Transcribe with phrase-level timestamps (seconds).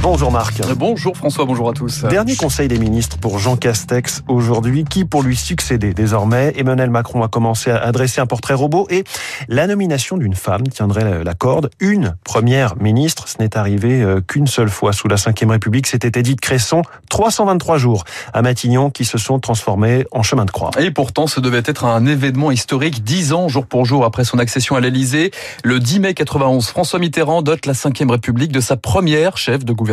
[0.00, 0.62] Bonjour Marc.
[0.76, 2.04] Bonjour François, bonjour à tous.
[2.04, 4.84] Dernier conseil des ministres pour Jean Castex aujourd'hui.
[4.84, 9.02] Qui pour lui succéder désormais Emmanuel Macron a commencé à adresser un portrait robot et
[9.48, 11.70] la nomination d'une femme tiendrait la corde.
[11.80, 15.88] Une première ministre, ce n'est arrivé euh, qu'une seule fois sous la Ve République.
[15.88, 16.82] C'était Edith Cresson.
[17.10, 20.70] 323 jours à Matignon qui se sont transformés en chemin de croix.
[20.78, 23.02] Et pourtant, ce devait être un événement historique.
[23.02, 25.32] Dix ans, jour pour jour, après son accession à l'Elysée.
[25.64, 29.72] Le 10 mai 91, François Mitterrand dote la Ve République de sa première chef de
[29.72, 29.87] gouvernement.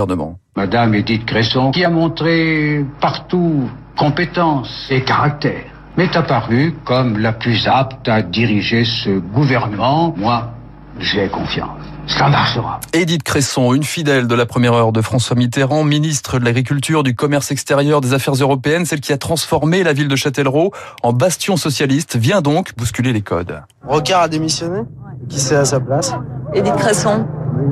[0.55, 5.63] Madame Edith Cresson, qui a montré partout compétence et caractère,
[5.97, 10.13] m'est apparue comme la plus apte à diriger ce gouvernement.
[10.17, 10.51] Moi,
[10.99, 11.79] j'ai confiance.
[12.07, 12.79] Ça marchera.
[12.93, 17.15] Edith Cresson, une fidèle de la première heure de François Mitterrand, ministre de l'Agriculture, du
[17.15, 21.57] Commerce extérieur, des Affaires européennes, celle qui a transformé la ville de Châtellerault en bastion
[21.57, 23.63] socialiste, vient donc bousculer les codes.
[23.87, 24.81] Rocard a démissionné?
[25.29, 26.13] Qui c'est à sa place?
[26.53, 27.25] Edith Cresson.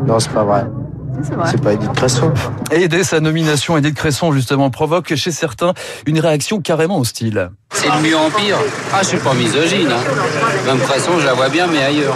[0.08, 0.66] Non, c'est pas vrai.
[1.22, 2.34] C'est pas Edith Cresson.
[2.72, 5.74] Et dès sa nomination, Edith Cresson, justement, provoque chez certains
[6.06, 7.52] une réaction carrément hostile.
[7.84, 8.58] C'est de mieux en pire.
[8.94, 9.92] Ah, je suis pas misogyne.
[9.92, 10.66] Hein.
[10.66, 12.16] Même Cresson, je la vois bien, mais ailleurs.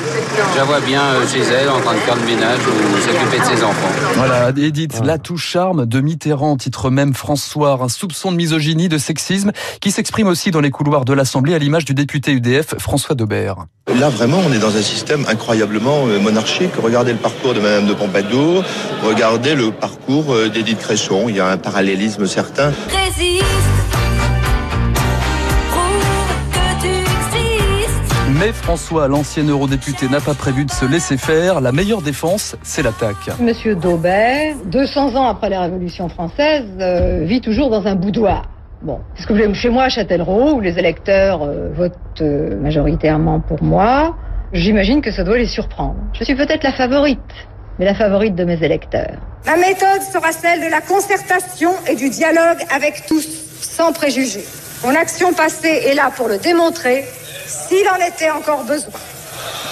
[0.53, 3.39] Je la vois bien euh, chez elle, en train de faire le ménage ou s'occuper
[3.39, 3.91] de ses enfants.
[4.15, 8.97] Voilà, Edith, la touche charme de Mitterrand, titre même François, un soupçon de misogynie, de
[8.97, 9.51] sexisme,
[9.81, 13.65] qui s'exprime aussi dans les couloirs de l'Assemblée à l'image du député UDF François Daubert.
[13.99, 16.71] Là, vraiment, on est dans un système incroyablement euh, monarchique.
[16.81, 18.63] Regardez le parcours de Madame de Pompadour,
[19.03, 21.25] regardez le parcours euh, d'Edith Cresson.
[21.27, 22.71] Il y a un parallélisme certain.
[28.39, 31.59] Mais François, l'ancien eurodéputé, n'a pas prévu de se laisser faire.
[31.59, 33.31] La meilleure défense, c'est l'attaque.
[33.39, 38.43] Monsieur Daubert, 200 ans après la Révolution française, euh, vit toujours dans un boudoir.
[38.83, 42.59] Bon, est-ce que vous voulez chez moi à Châtellerault, où les électeurs euh, votent euh,
[42.61, 44.15] majoritairement pour moi?
[44.53, 45.95] J'imagine que ça doit les surprendre.
[46.13, 47.19] Je suis peut-être la favorite,
[47.79, 49.17] mais la favorite de mes électeurs.
[49.47, 53.27] Ma méthode sera celle de la concertation et du dialogue avec tous,
[53.61, 54.45] sans préjugés.
[54.83, 57.03] Mon action passée est là pour le démontrer,
[57.47, 58.91] s'il en était encore besoin.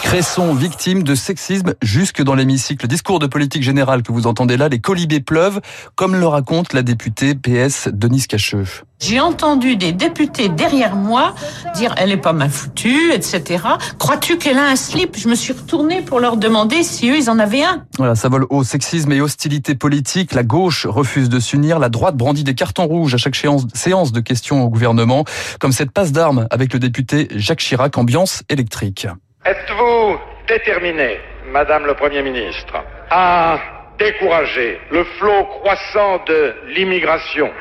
[0.06, 2.88] Cresson, victime de sexisme jusque dans l'hémicycle.
[2.88, 5.60] Discours de politique générale que vous entendez là, les colibés pleuvent,
[5.96, 8.66] comme le raconte la députée PS Denise Cacheux.
[9.02, 11.34] J'ai entendu des députés derrière moi
[11.76, 13.64] dire elle est pas mal foutue, etc.
[13.98, 15.18] Crois-tu qu'elle a un slip?
[15.18, 17.84] Je me suis retournée pour leur demander si eux ils en avaient un.
[17.98, 20.36] Voilà, ça vole au sexisme et hostilité politique.
[20.36, 24.20] La gauche refuse de s'unir, la droite brandit des cartons rouges à chaque séance de
[24.20, 25.26] questions au gouvernement,
[25.60, 29.08] comme cette passe d'armes avec le député Jacques Chirac, ambiance électrique.
[29.46, 30.18] Êtes-vous
[30.48, 31.20] déterminé,
[31.52, 33.60] Madame le Premier ministre, à
[34.00, 37.52] décourager le flot croissant de l'immigration?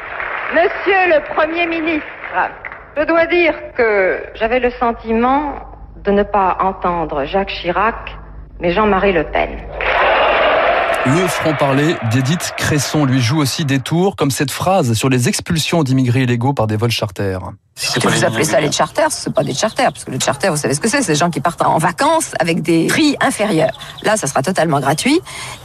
[0.54, 2.06] Monsieur le Premier ministre,
[2.96, 5.56] je dois dire que j'avais le sentiment
[5.96, 8.16] de ne pas entendre Jacques Chirac,
[8.60, 9.50] mais Jean-Marie Le Pen.
[11.04, 15.82] Le franc-parler d'Edith Cresson lui joue aussi des tours, comme cette phrase sur les expulsions
[15.82, 17.40] d'immigrés illégaux par des vols charters.
[17.76, 20.56] Si vous appelez ça les charters, ce pas des charters, parce que le charter, vous
[20.56, 23.76] savez ce que c'est, c'est des gens qui partent en vacances avec des prix inférieurs.
[24.04, 25.20] Là, ça sera totalement gratuit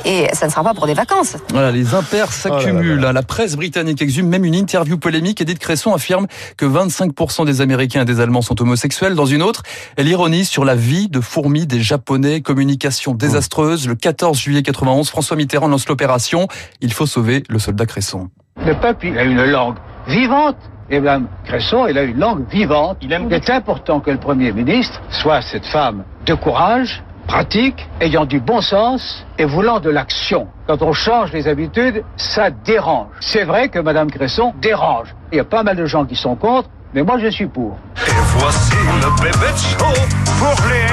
[0.05, 1.37] et ça ne sera pas pour des vacances.
[1.51, 2.99] Voilà, les impairs s'accumulent.
[2.99, 5.41] La presse britannique exhume même une interview polémique.
[5.41, 6.25] Edith Cresson affirme
[6.57, 9.13] que 25% des Américains et des Allemands sont homosexuels.
[9.13, 9.61] Dans une autre,
[9.95, 13.87] elle ironise sur la vie de fourmis des Japonais, communication désastreuse.
[13.87, 16.47] Le 14 juillet 91, François Mitterrand lance l'opération.
[16.81, 18.29] Il faut sauver le soldat Cresson.
[18.65, 19.75] Le peuple, il a une langue
[20.09, 20.57] vivante.
[20.91, 22.97] Et Mme Cresson, elle a une langue vivante.
[23.01, 28.39] Il est important que le Premier ministre soit cette femme de courage, pratique, ayant du
[28.39, 30.47] bon sens et voulant de l'action.
[30.65, 33.11] Quand on change les habitudes, ça dérange.
[33.19, 35.13] C'est vrai que Mme Cresson dérange.
[35.31, 37.77] Il y a pas mal de gens qui sont contre, mais moi je suis pour.
[37.97, 40.01] Et voici le bébé chaud
[40.39, 40.89] pour les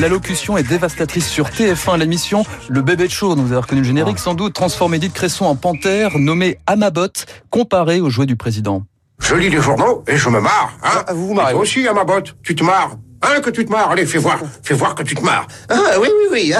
[0.00, 3.34] L'allocution est dévastatrice sur TF1, l'émission Le Bébé de Show.
[3.34, 4.54] Vous avez reconnu le générique sans doute.
[4.54, 7.08] Transforme Edith Cresson en panthère, nommée Amabot,
[7.50, 8.84] comparée au jouet du président.
[9.20, 10.72] Je lis les journaux et je me marre.
[10.82, 12.96] Hein Ah, vous vous marrez, Et toi aussi, Amabot, tu te marres.
[13.22, 13.90] Hein, que tu te marres.
[13.90, 14.40] Allez, fais voir.
[14.62, 15.46] Fais voir que tu te marres.
[15.68, 16.54] Ah, oui, oui, oui.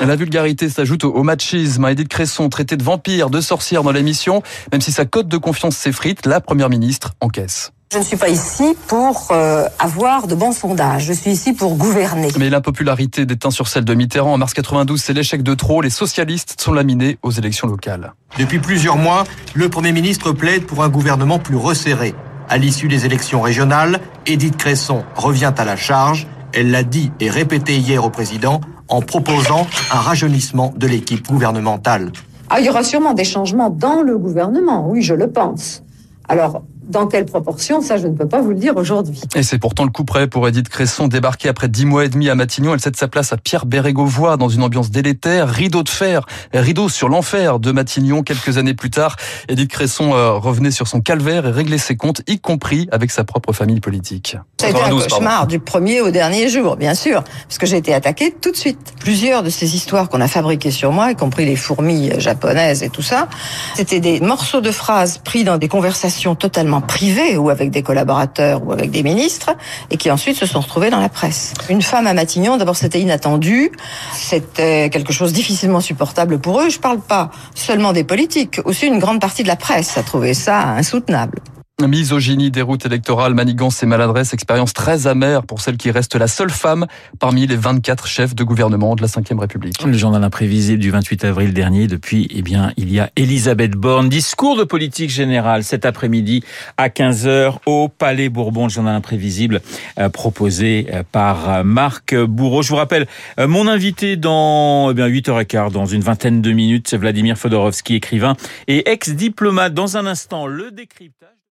[0.06, 1.86] La vulgarité s'ajoute au machisme.
[1.86, 4.42] Edith Cresson, traitée de vampire, de sorcière dans l'émission,
[4.72, 7.72] même si sa cote de confiance s'effrite, la première ministre encaisse.
[7.92, 11.04] Je ne suis pas ici pour euh, avoir de bons sondages.
[11.04, 12.28] Je suis ici pour gouverner.
[12.36, 15.82] Mais l'impopularité déteint sur celle de Mitterrand en mars 92, c'est l'échec de trop.
[15.82, 18.12] Les socialistes sont laminés aux élections locales.
[18.38, 19.22] Depuis plusieurs mois,
[19.54, 22.12] le Premier ministre plaide pour un gouvernement plus resserré.
[22.48, 26.28] À l'issue des élections régionales, Edith Cresson revient à la charge.
[26.52, 32.12] Elle l'a dit et répété hier au président en proposant un rajeunissement de l'équipe gouvernementale.
[32.48, 35.82] Ah, il y aura sûrement des changements dans le gouvernement, oui, je le pense.
[36.28, 39.20] Alors, Dans quelle proportion, ça je ne peux pas vous le dire aujourd'hui.
[39.34, 42.28] Et c'est pourtant le coup près pour Edith Cresson débarquer après dix mois et demi
[42.28, 42.74] à Matignon.
[42.74, 46.88] Elle cède sa place à Pierre Bérégovoy dans une ambiance délétère, rideau de fer, rideau
[46.88, 48.22] sur l'enfer de Matignon.
[48.22, 49.16] Quelques années plus tard,
[49.48, 53.24] Edith Cresson euh, revenait sur son calvaire et réglait ses comptes, y compris avec sa
[53.24, 54.36] propre famille politique.
[54.60, 57.78] Ça a été un cauchemar du premier au dernier jour, bien sûr, parce que j'ai
[57.78, 58.94] été attaquée tout de suite.
[59.00, 62.90] Plusieurs de ces histoires qu'on a fabriquées sur moi, y compris les fourmis japonaises et
[62.90, 63.28] tout ça,
[63.74, 68.62] c'était des morceaux de phrases pris dans des conversations totalement privées ou avec des collaborateurs
[68.64, 69.50] ou avec des ministres
[69.90, 71.54] et qui ensuite se sont retrouvés dans la presse.
[71.68, 73.72] Une femme à Matignon, d'abord c'était inattendu,
[74.12, 76.70] c'était quelque chose difficilement supportable pour eux.
[76.70, 80.34] Je parle pas seulement des politiques, aussi une grande partie de la presse a trouvé
[80.34, 81.40] ça insoutenable.
[81.84, 86.48] Misogynie, déroute électorale, manigance et maladresse, expérience très amère pour celle qui reste la seule
[86.48, 86.86] femme
[87.18, 89.84] parmi les 24 chefs de gouvernement de la Ve République.
[89.84, 91.86] Le journal imprévisible du 28 avril dernier.
[91.86, 94.08] Depuis, eh bien, il y a Elisabeth Borne.
[94.08, 96.42] Discours de politique générale cet après-midi
[96.78, 98.64] à 15h au Palais Bourbon.
[98.64, 99.60] Le journal imprévisible
[99.98, 102.62] euh, proposé euh, par euh, Marc Bourreau.
[102.62, 103.06] Je vous rappelle,
[103.38, 108.34] mon invité dans eh bien, 8h15, dans une vingtaine de minutes, c'est Vladimir Fodorovski, écrivain
[108.66, 109.74] et ex-diplomate.
[109.74, 111.35] Dans un instant, le décryptage.